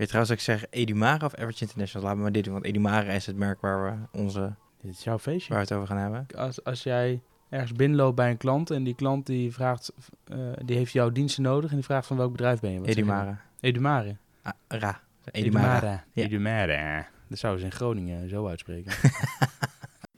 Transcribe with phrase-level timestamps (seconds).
[0.00, 2.02] je trouwens dat ik zeg Edumara of Average International?
[2.02, 5.04] Laten we maar dit doen, want Edumara is het merk waar we, onze, Dit is
[5.04, 5.48] jouw feestje.
[5.54, 6.26] waar we het over gaan hebben.
[6.36, 9.92] Als, als jij ergens binnenloopt bij een klant en die klant die vraagt,
[10.24, 12.78] eh, die heeft jouw diensten nodig en die vraagt van welk bedrijf ben je?
[12.78, 12.88] Wat?
[12.88, 13.40] Edumara.
[13.60, 14.16] Edumare.
[14.42, 15.00] Ah, ra.
[15.30, 15.66] Edumara.
[15.76, 16.00] Edumare.
[16.12, 16.24] Ja.
[16.24, 17.04] Edumare.
[17.28, 18.92] Dat zouden ze in Groningen zo uitspreken.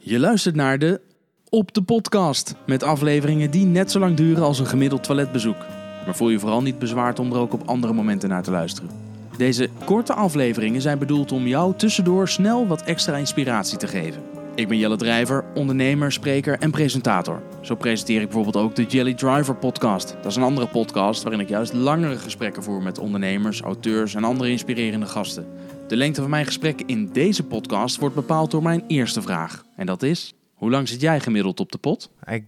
[0.05, 1.01] Je luistert naar de
[1.49, 2.55] Op de Podcast.
[2.67, 5.57] Met afleveringen die net zo lang duren als een gemiddeld toiletbezoek.
[6.05, 9.12] Maar voel je vooral niet bezwaard om er ook op andere momenten naar te luisteren.
[9.43, 14.23] Deze korte afleveringen zijn bedoeld om jou tussendoor snel wat extra inspiratie te geven.
[14.55, 17.43] Ik ben Jelle Drijver, ondernemer, spreker en presentator.
[17.61, 20.17] Zo presenteer ik bijvoorbeeld ook de Jelly Driver podcast.
[20.17, 24.25] Dat is een andere podcast waarin ik juist langere gesprekken voer met ondernemers, auteurs en
[24.25, 25.47] andere inspirerende gasten.
[25.89, 29.65] De lengte van mijn gesprek in deze podcast wordt bepaald door mijn eerste vraag.
[29.77, 32.11] En dat is, hoe lang zit jij gemiddeld op de pot?
[32.25, 32.47] Ik,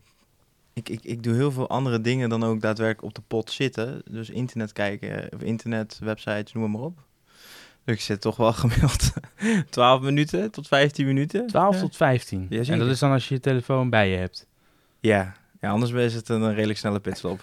[0.74, 4.02] ik, ik, ik doe heel veel andere dingen dan ook daadwerkelijk op de pot zitten.
[4.10, 6.98] Dus internet kijken, of internet, websites, noem maar op.
[7.84, 9.12] Dus ik zit toch wel gemiddeld
[9.70, 11.46] 12 minuten tot 15 minuten.
[11.46, 11.80] 12 Ja.
[11.80, 12.46] tot 15.
[12.48, 14.46] Ja, en dat is dan als je je telefoon bij je hebt.
[15.01, 15.35] Ja.
[15.60, 17.41] ja, anders is het een redelijk snelle pitstop.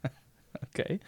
[0.66, 0.98] Oké.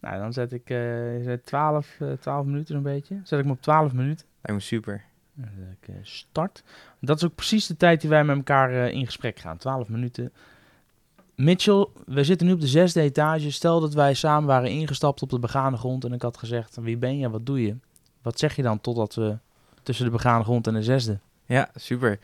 [0.00, 0.76] Nou, dan zet ik eh,
[1.22, 3.20] zei 12, eh, 12 minuten zo'n beetje.
[3.24, 4.26] Zet ik me op 12 minuten.
[4.42, 5.04] Lijkt me super.
[5.34, 5.48] Dan
[5.82, 6.62] ik eh, start.
[7.00, 9.56] Dat is ook precies de tijd die wij met elkaar eh, in gesprek gaan.
[9.56, 10.32] 12 minuten.
[11.36, 13.50] Mitchell, we zitten nu op de zesde etage.
[13.50, 16.96] Stel dat wij samen waren ingestapt op de begane grond en ik had gezegd, wie
[16.96, 17.76] ben je, wat doe je?
[18.22, 19.38] Wat zeg je dan totdat we
[19.82, 21.18] tussen de begane grond en de zesde?
[21.46, 22.18] Ja, super.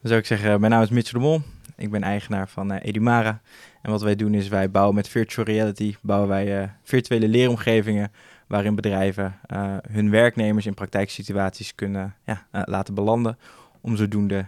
[0.00, 1.42] Dan zou ik zeggen, mijn naam is Mitchell de Mol.
[1.76, 3.40] Ik ben eigenaar van eh, Edumara.
[3.82, 8.12] En wat wij doen is, wij bouwen met virtual reality, bouwen wij eh, virtuele leeromgevingen
[8.46, 13.38] waarin bedrijven eh, hun werknemers in praktijksituaties kunnen ja, laten belanden.
[13.80, 14.46] Om zodoende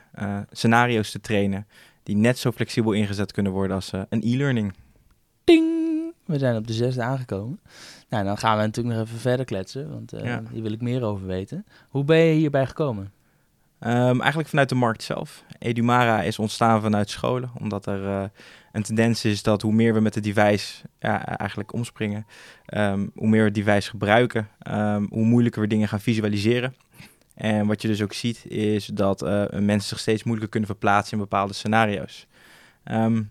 [0.50, 1.66] scenario's te trainen
[2.02, 4.72] die net zo flexibel ingezet kunnen worden als eh, een e-learning.
[5.44, 5.70] Ding!
[6.24, 7.60] We zijn op de zesde aangekomen.
[8.08, 10.42] Nou, dan gaan we natuurlijk nog even verder kletsen, want Ja.
[10.52, 11.66] hier wil ik meer over weten.
[11.88, 13.12] Hoe ben je hierbij gekomen?
[13.78, 15.44] Ehm, eigenlijk vanuit de markt zelf.
[15.58, 18.24] Edumara is ontstaan vanuit scholen, omdat er eh,
[18.72, 22.26] een tendens is dat hoe meer we met de device ja, eigenlijk omspringen,
[22.66, 26.74] ehm, hoe meer we het device gebruiken, ehm, hoe moeilijker we dingen gaan visualiseren.
[27.34, 31.12] En wat je dus ook ziet, is dat eh, mensen zich steeds moeilijker kunnen verplaatsen
[31.12, 32.26] in bepaalde scenario's.
[32.84, 33.22] Ehm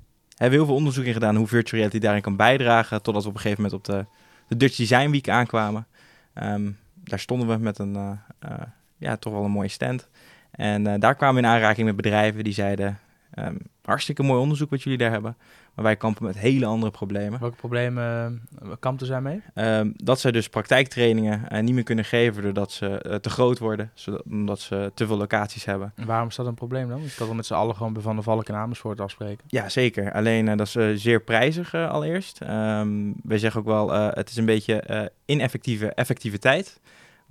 [0.42, 3.30] we hebben heel veel onderzoek in gedaan hoe virtual reality daarin kan bijdragen, totdat we
[3.30, 4.06] op een gegeven moment op de,
[4.48, 5.88] de Dutch Design Week aankwamen.
[6.34, 8.68] Ehm, daar stonden we met een, eh, eh,
[8.98, 10.10] ja, toch wel een mooie stand.
[10.52, 13.00] En daar kwamen we in aanraking met bedrijven die zeiden:
[13.32, 15.38] ehm, hartstikke mooi onderzoek wat jullie daar hebben,
[15.76, 17.40] maar wij kampen met hele andere problemen.
[17.40, 19.42] Welke problemen uh, kampten zij mee?
[19.54, 23.60] Ehm, dat zij dus praktijktrainingen eh, niet meer kunnen geven doordat ze eh, te groot
[23.60, 25.94] worden, zodat, omdat ze te veel locaties hebben.
[25.96, 27.02] En waarom is dat een probleem dan?
[27.02, 29.44] Ik kan wel met z'n allen gewoon bij Van de Valk en Amersfoort afspreken.
[29.48, 30.14] Ja, zeker.
[30.14, 32.42] Alleen eh, dat is eh, zeer prijzig eh, allereerst.
[32.42, 36.80] Ehm wij zeggen ook wel, eh, het is een beetje eh, ineffectieve effectiviteit.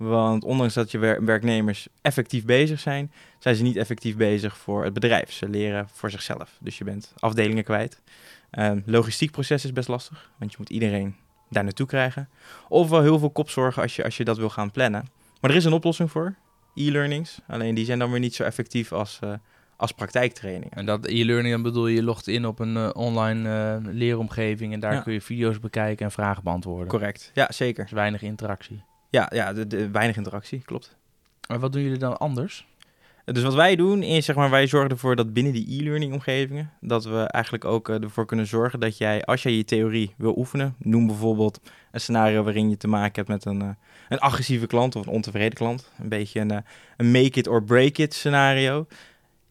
[0.01, 4.83] Want ondanks dat je wer- werknemers effectief bezig zijn, zijn ze niet effectief bezig voor
[4.83, 5.31] het bedrijf.
[5.31, 6.57] Ze leren voor zichzelf.
[6.59, 8.01] Dus je bent afdelingen kwijt.
[8.51, 11.15] Ehm logistiek proces is best lastig, want je moet iedereen
[11.49, 12.29] daar naartoe krijgen.
[12.69, 15.05] Of wel heel veel kopzorgen als je, als je dat wil gaan plannen.
[15.41, 16.35] Maar er is een oplossing voor,
[16.75, 17.39] e-learnings.
[17.47, 19.33] Alleen die zijn dan weer niet zo effectief als, eh,
[19.75, 20.71] als praktijktrainingen.
[20.71, 24.73] En dat e-learning, dan bedoel je, je logt in op een eh, online eh, leeromgeving
[24.73, 25.01] en daar Ja.
[25.01, 26.87] kun je video's bekijken en vragen beantwoorden.
[26.87, 27.83] Correct, ja zeker.
[27.83, 28.83] Dus weinig interactie.
[29.11, 30.95] Ja, ja de, de- weinig interactie, klopt.
[31.47, 32.67] Maar wat doen jullie dan anders?
[33.25, 36.71] Dus wat wij doen is, zeg maar, wij zorgen ervoor dat binnen die e-learning omgevingen,
[36.81, 40.37] dat we eigenlijk ook eh, ervoor kunnen zorgen dat jij, als jij je theorie wil
[40.37, 41.59] oefenen, noem bijvoorbeeld
[41.91, 43.69] een scenario waarin je te maken hebt met een, eh,
[44.09, 45.91] een agressieve klant of een ontevreden klant.
[45.99, 46.57] Een beetje een, eh,
[46.97, 48.87] een make it or break it scenario.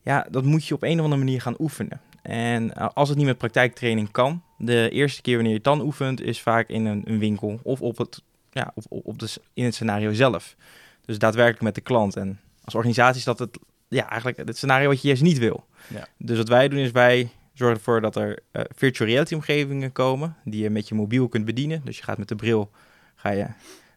[0.02, 2.00] Ja, dat moet je op een of andere manier gaan oefenen.
[2.22, 6.20] En als het niet met praktijktraining kan, de eerste keer wanneer je het dan oefent,
[6.20, 9.74] is vaak in een, een winkel of op het, ja, of, op de, in het
[9.74, 10.56] scenario zelf.
[11.04, 12.16] Dus daadwerkelijk met de klant.
[12.16, 15.66] En als organisatie is dat het, ja, eigenlijk het scenario wat je juist niet wil.
[15.88, 16.06] Ja.
[16.18, 20.36] Dus wat wij doen is wij zorgen ervoor dat er eh, virtual reality omgevingen komen
[20.44, 21.80] die je met je mobiel kunt bedienen.
[21.84, 22.70] Dus je gaat met de bril
[23.14, 23.46] ga je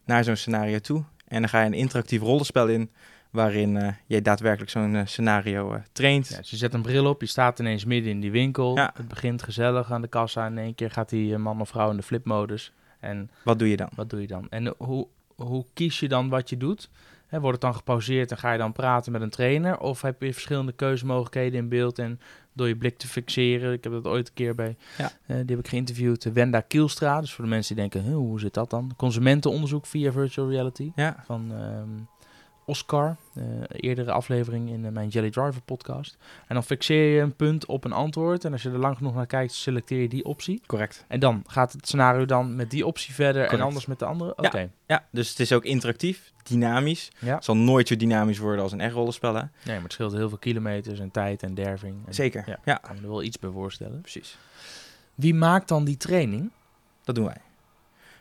[0.06, 2.92] naar zo'n scenario toe en dan ga je een interactief rollenspel in
[3.30, 6.28] waarin eh, je daadwerkelijk zo'n eh, scenario traint.
[6.28, 8.75] Ja, dus je zet een bril op, je staat ineens midden in die winkel.
[8.75, 8.92] Ja.
[8.95, 10.48] Het begint gezellig aan de kassa.
[10.48, 12.74] In één keer gaat die man of vrouw in de flipmodus.
[13.04, 13.90] En Wat doe je dan?
[13.96, 14.48] wat doe je dan?
[14.50, 16.90] En hoe, hoe kies je dan wat je doet?
[17.28, 19.80] Hè, wordt het dan gepauzeerd en ga je dan praten met een trainer?
[19.80, 22.20] Of heb je verschillende keuzemogelijkheden in beeld en
[22.54, 23.74] door je blik te fixeren?
[23.74, 25.06] Ik heb dat ooit een keer bij, Ja.
[25.06, 27.22] eh, die heb ik geïnterviewd, eh, Wenda Kielstra.
[27.22, 28.92] Dus voor de mensen die denken, "Huh, hoe zit dat dan?
[28.98, 31.90] Consumentenonderzoek via virtual reality Ja, van, ehm,
[32.65, 36.18] Oscar, uh, eerdere aflevering in uh, mijn Jelly Driver podcast.
[36.48, 38.45] En dan fixeer je een punt op een antwoord.
[38.45, 40.62] En als je er lang genoeg naar kijkt, selecteer je die optie.
[40.65, 41.06] Correct.
[41.07, 43.54] En dan gaat het scenario dan met die optie verder Correct.
[43.54, 44.36] en anders met de andere?
[44.36, 44.60] Oké.
[44.60, 47.12] Ja, ja, dus het is ook interactief, dynamisch.
[47.19, 47.36] Ja.
[47.36, 49.42] Het zal nooit zo dynamisch worden als een echt rollenspel, hè?
[49.42, 52.07] Nee, maar het scheelt heel veel kilometers en tijd en derving.
[52.07, 52.59] En, Zeker, ja.
[52.66, 52.75] ja.
[52.75, 54.01] kan me er wel iets bij voorstellen.
[54.01, 54.38] Precies.
[55.16, 56.51] Wie maakt dan die training?
[57.04, 57.42] Dat doen wij.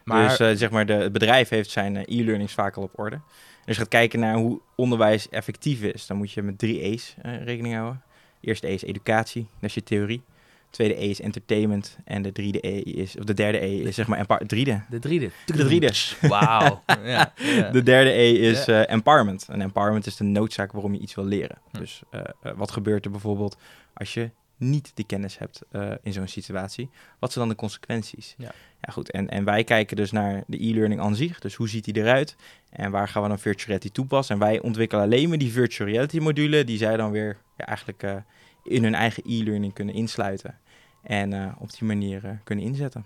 [0.04, 0.28] Maar...
[0.28, 3.20] Dus uh, zeg maar, de, het bedrijf heeft zijn e-learnings vaak al op orde.
[3.64, 6.06] Dus je gaat kijken naar hoe onderwijs effectief is.
[6.06, 8.02] Dan moet je met drie E's uh, rekening houden.
[8.40, 10.22] Eerste E is educatie, dat is je theorie.
[10.70, 11.98] Tweede E is entertainment.
[12.04, 14.82] En de, derde E is, of de derde E is zeg maar empower, driede.
[14.90, 15.30] De driede.
[15.46, 15.92] De driede.
[16.20, 16.82] Wauw.
[17.04, 17.70] ja, ja.
[17.70, 19.46] De derde E is uh, empowerment.
[19.48, 21.58] En empowerment is de noodzaak waarom je iets wil leren.
[21.70, 21.78] Hm.
[21.78, 23.56] Dus uh, uh, wat gebeurt er bijvoorbeeld
[23.94, 24.30] als je
[24.62, 25.60] niet die kennis hebt
[26.02, 26.90] in zo'n situatie?
[27.18, 28.34] Wat zijn dan de consequenties?
[28.38, 28.52] Ja.
[28.86, 29.10] Ja, goed.
[29.10, 31.40] En, en wij kijken dus naar de e-learning aan zich.
[31.40, 32.36] Dus hoe ziet die eruit?
[32.70, 34.34] En waar gaan we dan virtual reality toepassen?
[34.34, 38.02] En wij ontwikkelen alleen maar die virtual reality module die zij dan weer ja, eigenlijk
[38.02, 38.16] uh,
[38.64, 40.58] in hun eigen e-learning kunnen insluiten.
[41.02, 43.04] En uh, op die manier kunnen inzetten.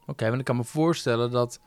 [0.00, 1.60] Oké, okay, want ik kan me voorstellen dat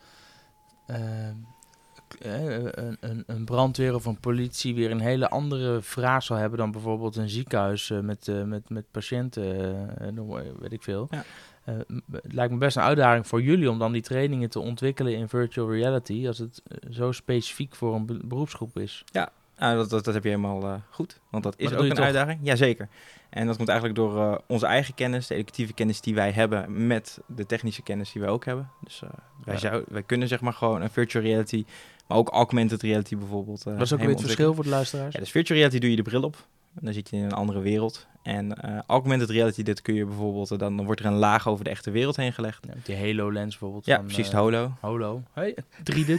[2.19, 6.71] een, een, een, brandweer of een politie weer een hele andere vraag zal hebben dan
[6.71, 11.07] bijvoorbeeld een ziekenhuis met, met, met patiënten, weet ik veel.
[11.11, 11.23] Ja.
[11.65, 11.75] Uh,
[12.11, 15.29] het lijkt me best een uitdaging voor jullie om dan die trainingen te ontwikkelen in
[15.29, 19.03] virtual reality, als het zo specifiek voor een be beroepsgroep is.
[19.05, 21.89] Ja, nou, dat, dat, dat, heb je helemaal uh, goed, want dat is ook een
[21.89, 22.05] toch?
[22.05, 22.39] uitdaging.
[22.43, 22.87] Jazeker.
[23.29, 27.19] En dat komt eigenlijk door onze eigen kennis, de educatieve kennis die wij hebben, met
[27.25, 28.69] de technische kennis die wij ook hebben.
[28.83, 29.01] Dus
[29.45, 29.59] wij, ja.
[29.59, 31.65] zou, wij kunnen zeg maar gewoon een virtual reality,
[32.11, 33.63] maar ook augmented reality bijvoorbeeld.
[33.63, 35.13] Wat is ook weer het verschil voor de luisteraars?
[35.13, 36.47] Ja, dus virtual reality doe je de bril op.
[36.75, 38.07] En dan zit je in een andere wereld.
[38.23, 41.47] En uh, augmented reality, dit kun je bijvoorbeeld, uh, dan, dan wordt er een laag
[41.47, 42.65] over de echte wereld heen gelegd.
[42.67, 43.85] Ja, die HoloLens bijvoorbeeld.
[43.85, 44.73] Ja, van, precies, uh, de Holo.
[44.79, 45.23] Holo.
[45.33, 45.55] Hey,
[45.91, 46.09] 3D,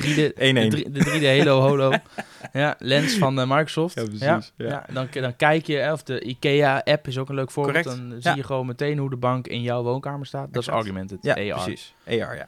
[0.00, 1.90] 3D, 1 de, de 3D Halo Holo.
[2.60, 3.94] ja, lens van Microsoft.
[3.94, 4.52] Ja, precies.
[4.56, 7.84] Ja, dan, dan kijk je, of de IKEA-app is ook een leuk voorbeeld.
[7.84, 8.10] Correct.
[8.10, 10.52] Dan zie je gewoon meteen hoe de bank in jouw woonkamer staat.
[10.52, 11.64] Dat is augmented, ja, AR.
[11.64, 11.94] precies.
[12.06, 12.46] AR, ja.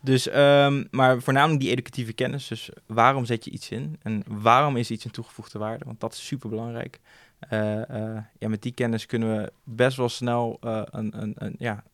[0.00, 2.48] Dus, um, maar voornamelijk die educatieve kennis.
[2.48, 3.98] Dus waarom zet je iets in?
[4.02, 5.84] En waarom is iets een toegevoegde waarde?
[5.84, 7.00] Want dat is super belangrijk.
[7.50, 11.54] Uh, uh, ja, met die kennis kunnen we best wel snel uh, een, een, een,
[11.58, 11.84] ja,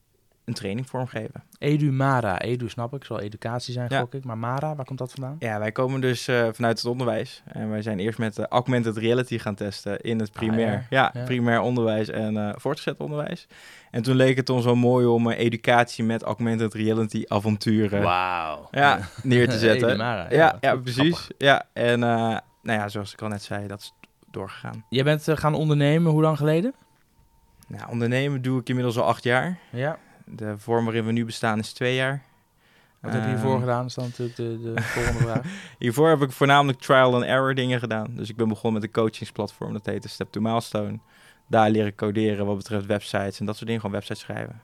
[0.50, 1.42] een training vormgeven.
[1.58, 2.40] Edu Mara.
[2.40, 4.00] Edu snap ik, zal educatie zijn, Ja.
[4.00, 4.24] gok ik.
[4.24, 5.36] Maar Mara, waar komt dat vandaan?
[5.38, 7.42] Ja, wij komen dus uh, vanuit het onderwijs.
[7.46, 10.74] En wij zijn eerst met uh, augmented reality gaan testen in het primair.
[10.76, 11.10] Ah, ja.
[11.14, 11.24] Ja.
[11.24, 13.46] primair onderwijs en uh, voortgezet onderwijs.
[13.90, 18.68] En toen leek het ons wel mooi om uh, educatie met augmented reality avonturen Wauw.
[18.70, 19.88] ja, neer te zetten.
[19.88, 20.26] Edu Mara.
[20.30, 20.82] ja, ja, grappig.
[20.94, 21.28] precies.
[21.38, 23.92] Ja, en nou ja, zoals ik al net zei, dat is
[24.30, 24.84] doorgegaan.
[24.88, 26.74] Jij bent gaan ondernemen, hoe lang geleden?
[27.66, 29.58] Nou, ondernemen doe ik inmiddels al acht jaar.
[29.70, 29.98] Ja.
[30.24, 32.22] De vorm waarin we nu bestaan is twee jaar.
[33.00, 33.80] Wat heb je Ehm, hiervoor gedaan?
[33.80, 35.42] Dat is dan natuurlijk de, de volgende vraag.
[35.78, 38.06] Hiervoor heb ik voornamelijk trial and error dingen gedaan.
[38.10, 40.98] Dus ik ben begonnen met een coachingsplatform, dat heette Step to Milestone.
[41.46, 44.62] Daar leren coderen wat betreft websites en dat soort dingen, gewoon websites schrijven.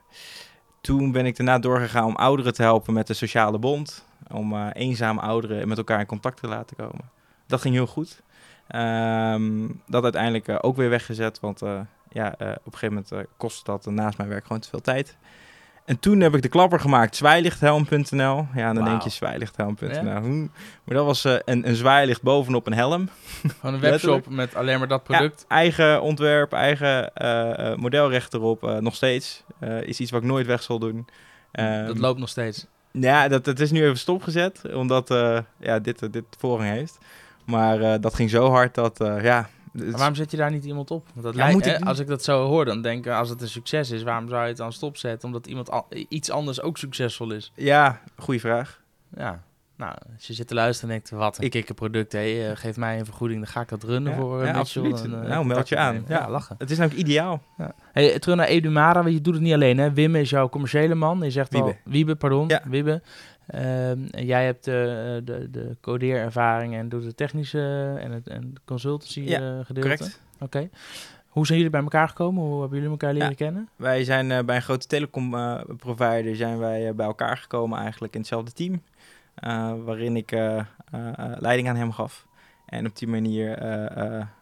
[0.80, 4.04] Toen ben ik daarna doorgegaan om ouderen te helpen met de sociale bond.
[4.32, 7.10] Om uh, eenzame ouderen met elkaar in contact te laten komen.
[7.46, 8.22] Dat ging heel goed.
[8.74, 13.66] Um, dat uiteindelijk uh, ook weer weggezet, want uh, ja, op een gegeven moment kost
[13.66, 15.16] dat naast mijn werk gewoon te veel tijd.
[15.86, 18.46] En toen heb ik de klapper gemaakt, zwaailichthelm.nl.
[18.54, 19.90] Ja, dan denk je zwaailichthelm.nl.
[19.90, 20.20] Ja?
[20.84, 23.08] Maar dat was uh, een, een zwaailicht bovenop een helm.
[23.60, 25.44] Gewoon een webshop met alleen maar dat product.
[25.48, 28.80] Ja, eigen ontwerp, eigen uh, uh, modelrecht erop.
[28.80, 29.42] nog steeds.
[29.80, 31.06] is iets wat ik nooit weg zal doen.
[31.52, 32.66] Um, dat loopt nog steeds.
[32.92, 34.74] Ja, dat, dat is nu even stopgezet.
[34.74, 35.08] Omdat
[35.58, 36.98] ja, dit, dit voorrang heeft.
[37.44, 39.48] Maar dat ging zo hard dat, ja...
[39.76, 41.06] Maar waarom zet je daar niet iemand op?
[41.12, 43.42] Want dat Ja, lijkt, ik- als ik dat zo hoor, dan denk ik, als het
[43.42, 45.28] een succes is, waarom zou je het dan stopzetten?
[45.28, 47.52] Omdat iemand al, iets anders ook succesvol is.
[47.54, 48.80] Ja, goede vraag.
[49.16, 49.42] Ja.
[49.76, 52.76] Nou, als je zit te luisteren en denkt, wat een Ik- kikkerproduct, hé, eh, geef
[52.76, 54.82] mij een vergoeding, dan ga ik dat runnen Ja, voor uh, ja, Mitchell.
[54.82, 55.12] absoluut.
[55.12, 55.94] En, eh, Nou, meld je aan.
[56.08, 56.30] Ja, Ja.
[56.30, 56.54] lachen.
[56.58, 57.42] Het is namelijk ideaal.
[57.92, 59.92] Hey, terug naar Edumara, want je doet het niet alleen, hè?
[59.92, 61.20] Wim is jouw commerciële man.
[61.22, 62.14] Je zegt al, Wiebe.
[62.16, 62.62] Pardon, Ja.
[62.68, 63.02] Wiebe.
[63.46, 68.54] Ehm, en jij hebt eh, de, de codeerervaring en doet het technische en het en
[68.64, 69.88] consultancy Ja, eh, gedeelte.
[69.88, 70.20] Correct.
[70.40, 70.68] Oké.
[71.28, 72.42] Hoe zijn jullie bij elkaar gekomen?
[72.42, 73.34] Hoe hebben jullie elkaar leren Ja.
[73.34, 73.68] kennen?
[73.76, 77.78] Wij zijn uh, bij een grote telecom uh, provider zijn wij uh, bij elkaar gekomen
[77.78, 78.82] eigenlijk in hetzelfde team.
[79.84, 80.30] Waarin ik
[81.38, 82.26] leiding aan hem gaf.
[82.66, 83.58] En op die manier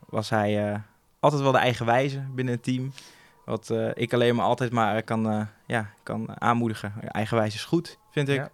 [0.09, 0.81] was hij
[1.21, 2.93] altijd wel de eigenwijze binnen het team.
[3.45, 6.93] Wat ik alleen maar altijd maar kan, ja, kan aanmoedigen.
[7.09, 8.37] Eigenwijs is goed, vind ik.
[8.37, 8.51] Ja.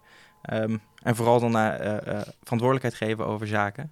[0.53, 3.91] Um, en vooral dan uh, uh, verantwoordelijkheid geven over zaken.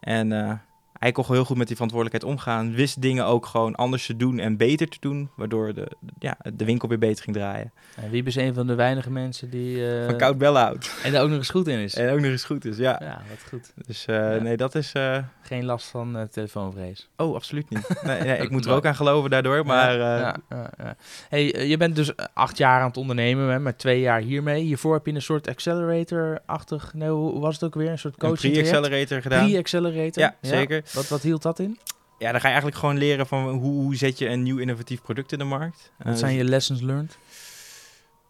[0.00, 0.60] En
[0.98, 2.74] hij kon gewoon heel goed met die verantwoordelijkheid omgaan.
[2.74, 5.30] Wist dingen ook gewoon anders te doen en beter te doen.
[5.36, 5.88] Waardoor de,
[6.18, 7.72] ja, de winkel weer beter ging draaien.
[7.96, 9.90] En Wiebe is een van de weinige mensen die...
[9.98, 10.94] eh, Van koud bellen houdt.
[11.04, 11.94] En daar ook nog eens goed in is.
[11.94, 13.00] En ook nog eens goed is, ja.
[13.02, 13.72] Ja, wat goed.
[13.86, 14.42] Dus eh, Ja.
[14.42, 14.92] nee, dat is...
[14.92, 17.08] eh, Geen last van telefoonvrees.
[17.16, 17.88] oh, absoluut niet.
[18.02, 19.66] Nee, nee, ik moet er ook aan geloven daardoor.
[19.66, 20.96] Maar ja, ja.
[21.28, 24.62] Hey, je bent dus acht jaar aan het ondernemen, hè, maar twee jaar hiermee.
[24.62, 26.94] Hiervoor heb je een soort accelerator-achtig...
[26.94, 27.90] Nee, hoe was het ook weer?
[27.90, 29.46] Een soort een coaching pre-accelerator gedaan.
[29.48, 30.22] Pre-accelerator?
[30.22, 30.82] Ja, zeker.
[30.92, 31.78] Wat, wat hield dat in?
[32.18, 35.02] Ja, dan ga je eigenlijk gewoon leren van hoe, hoe zet je een nieuw innovatief
[35.02, 35.92] product in de markt.
[35.98, 37.18] Wat Eh, zijn je lessons learned?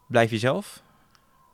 [0.06, 0.82] Blijf jezelf.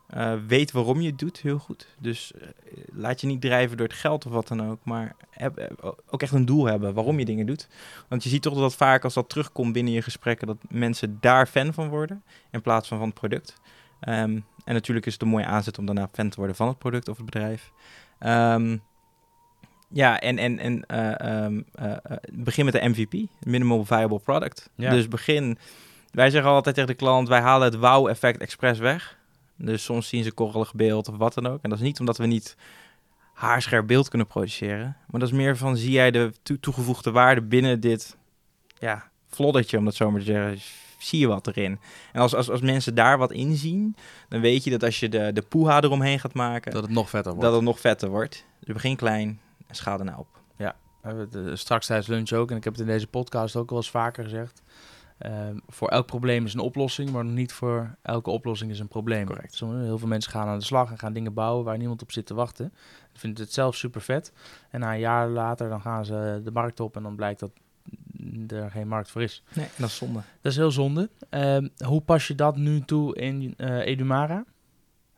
[0.06, 1.86] Eh, weet waarom je het doet, heel goed.
[1.98, 2.48] Dus eh,
[2.92, 4.78] laat je niet drijven door het geld of wat dan ook.
[4.82, 5.74] Maar heb,
[6.10, 7.68] ook echt een doel hebben waarom je dingen doet.
[8.08, 10.46] Want je ziet toch dat vaak als dat terugkomt binnen je gesprekken...
[10.46, 13.54] dat mensen daar fan van worden in plaats van van het product.
[14.00, 16.78] Ehm, en natuurlijk is het een mooie aanzet om daarna fan te worden van het
[16.78, 17.72] product of het bedrijf.
[18.18, 18.76] Ehm,
[19.94, 21.98] ja, en, en, en eh, ehm, eh, eh,
[22.32, 23.12] begin met de MVP,
[23.46, 24.70] Minimal Viable Product.
[24.74, 24.90] Ja.
[24.90, 25.58] Dus begin...
[26.10, 29.18] Wij zeggen altijd tegen de klant, wij halen het wow-effect expres weg.
[29.56, 31.58] Dus soms zien ze korrelig beeld of wat dan ook.
[31.62, 32.56] En dat is niet omdat we niet
[33.32, 34.96] haarscherp beeld kunnen produceren.
[35.10, 38.16] Maar dat is meer van, zie jij de toe- toegevoegde waarde binnen dit
[38.78, 40.58] ja, floddertje, om dat zo maar te zeggen.
[40.98, 41.78] Zie je wat erin?
[42.12, 43.96] En als, als, als mensen daar wat in zien,
[44.28, 47.10] dan weet je dat als je de, de poeha eromheen gaat maken, Dat het nog
[47.10, 47.46] vetter wordt.
[47.46, 48.44] dat het nog vetter wordt.
[48.60, 49.40] Dus begin klein
[49.76, 50.42] schaal daarna op.
[51.04, 53.56] We hebben het, eh, straks tijdens lunch ook, en ik heb het in deze podcast
[53.56, 54.62] ook wel eens vaker gezegd.
[55.18, 59.26] Ehm, voor elk probleem is een oplossing, maar niet voor elke oplossing is een probleem.
[59.26, 59.54] Correct.
[59.54, 62.12] Sommige, heel veel mensen gaan aan de slag en gaan dingen bouwen waar niemand op
[62.12, 62.72] zit te wachten.
[63.12, 64.32] Vinden het zelf super vet.
[64.70, 67.50] En na een jaar later dan gaan ze de markt op en dan blijkt dat
[68.46, 69.42] er geen markt voor is.
[69.54, 70.20] Nee, dat is zonde.
[70.40, 71.10] Dat is heel zonde.
[71.30, 74.44] Ehm, hoe pas je dat nu toe in eh, Edumara?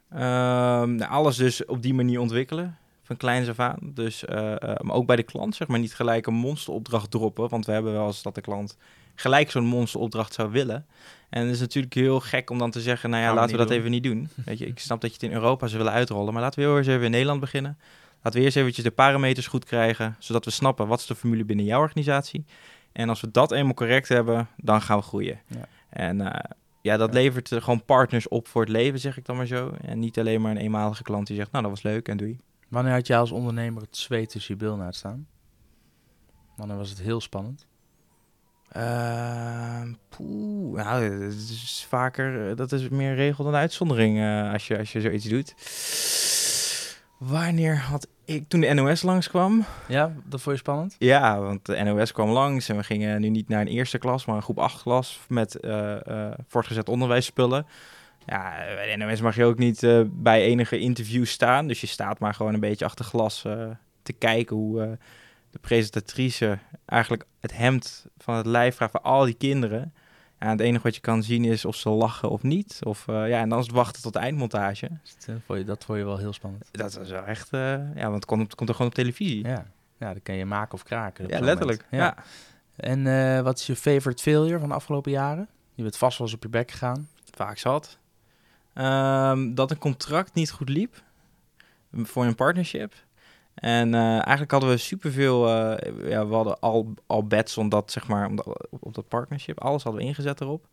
[0.09, 3.79] Ehm, nou, alles dus op die manier ontwikkelen, van kleins af aan.
[3.83, 7.49] Dus, eh, eh, maar ook bij de klant, zeg maar, niet gelijk een monsteropdracht droppen.
[7.49, 8.77] Want we hebben wel eens dat de klant
[9.15, 10.87] gelijk zo'n monsteropdracht zou willen.
[11.31, 13.69] En het is natuurlijk heel gek om dan te zeggen, nou ja, laten we dat
[13.69, 13.77] doen.
[13.79, 14.29] even niet doen.
[14.45, 16.67] Weet je, ik snap dat je het in Europa zou willen uitrollen, maar laten we
[16.67, 17.79] heel eens even in Nederland beginnen.
[18.23, 21.45] Laten we eerst eventjes de parameters goed krijgen, zodat we snappen wat is de formule
[21.45, 22.45] binnen jouw organisatie.
[22.93, 25.41] En als we dat eenmaal correct hebben, dan gaan we groeien.
[25.47, 25.69] Ja.
[25.91, 26.51] En eh,
[26.83, 27.15] ja, dat Ja.
[27.21, 29.73] levert gewoon partners op voor het leven, zeg ik dan maar zo.
[29.83, 32.39] En niet alleen maar een eenmalige klant die zegt, nou, dat was leuk en doei.
[32.69, 35.27] Wanneer had jij als ondernemer het zweet tussen je billen staan?
[36.57, 37.67] Wanneer was het heel spannend?
[40.09, 44.79] Poeh, nou, dat is vaker, eh, dat is meer regel dan uitzondering eh, als, je,
[44.79, 45.55] als je zoiets doet.
[47.19, 50.97] Wanneer had ik, toen de NOS langskwam, Ja, dat vond je spannend?
[50.99, 54.25] ja, want de NOS kwam langs en we gingen nu niet naar een eerste klas,
[54.25, 57.67] maar een groep 8 klas met eh, voortgezet onderwijsspullen.
[58.27, 61.87] Ja, bij de NOS mag je ook niet eh, bij enige interview staan, dus je
[61.87, 63.71] staat maar gewoon een beetje achter glas eh,
[64.03, 64.91] te kijken hoe eh,
[65.51, 69.95] de presentatrice eigenlijk het hemd van het lijf vraagt voor al die kinderen.
[70.41, 72.81] Ja, het enige wat je kan zien is of ze lachen of niet.
[72.83, 74.89] Of, ja, en dan is het wachten tot de eindmontage.
[75.27, 76.69] Dat vond je, dat vond je wel heel spannend.
[76.73, 79.47] Dat is wel echt, ja, want het komt, komt er gewoon op televisie.
[79.47, 79.67] Ja,
[79.99, 81.29] ja dat kan je maken of kraken.
[81.29, 81.85] Ja, letterlijk.
[81.91, 82.17] Ja.
[82.77, 83.05] En
[83.45, 85.49] wat is je favorite failure van de afgelopen jaren?
[85.75, 87.09] Je bent vast wel eens op je bek gegaan.
[87.35, 87.99] vaak zat.
[88.77, 91.03] Ehm, dat een contract niet goed liep
[91.93, 92.93] voor een partnership.
[93.55, 97.91] En eh, eigenlijk hadden we superveel, eh ja, we hadden al, al bets om dat,
[97.93, 99.61] zeg maar, om dat- op, op dat partnership.
[99.61, 100.67] Alles hadden we ingezet erop.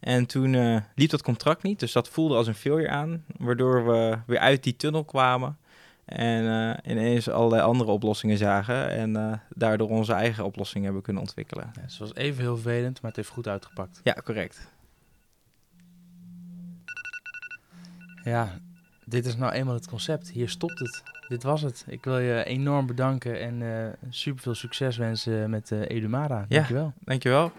[0.00, 3.24] En toen eh, liep dat contract niet, dus dat voelde als een failure aan.
[3.38, 5.56] Waardoor we weer uit die tunnel kwamen.
[6.04, 6.44] En
[6.90, 8.88] ineens allerlei andere oplossingen zagen.
[8.90, 11.70] En daardoor onze eigen oplossingen hebben kunnen ontwikkelen.
[11.74, 14.00] Ja, het was even heel vervelend, maar het heeft goed uitgepakt.
[14.02, 14.70] Ja, correct.
[18.26, 18.58] Ja,
[19.04, 20.30] dit is nou eenmaal het concept.
[20.30, 21.02] Hier stopt het.
[21.28, 21.84] Dit was het.
[21.88, 26.44] Ik wil je enorm bedanken en eh super veel succes wensen met eh Edumara.
[26.48, 26.56] Ja.
[26.56, 26.92] Dankjewel.
[27.04, 27.52] Dankjewel.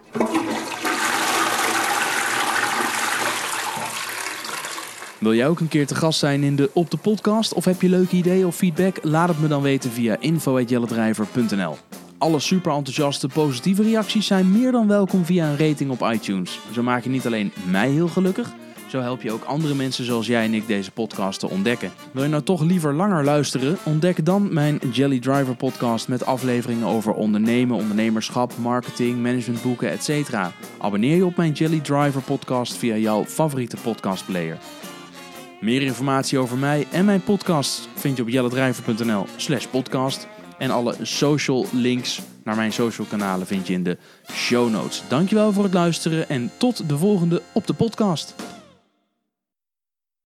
[5.20, 7.54] Wil jij ook een keer te gast zijn in de Op de Podcast?
[7.54, 9.04] Of heb je leuke ideeën of feedback?
[9.04, 11.78] Laat het me dan weten via info.jelledrijver.nl
[12.18, 16.60] Alle super enthousiaste positieve reacties zijn meer dan welkom via een rating op iTunes.
[16.72, 18.52] Zo maak je niet alleen mij heel gelukkig,
[18.88, 21.92] zo help je ook andere mensen zoals jij en ik deze podcast te ontdekken.
[22.12, 23.78] Wil je nou toch liever langer luisteren?
[23.84, 30.36] Ontdek dan mijn Jelly Driver podcast met afleveringen over ondernemen, ondernemerschap, marketing, managementboeken, etc.
[30.78, 34.58] Abonneer je op mijn Jelly Driver podcast via jouw favoriete podcastplayer.
[35.60, 40.28] Meer informatie over mij en mijn podcast vind je op jelledrijver.nl slash podcast.
[40.58, 43.98] En alle social links naar mijn social kanalen vind je in de
[44.32, 45.04] show notes.
[45.08, 48.36] Dankjewel voor het luisteren en tot de volgende op de podcast.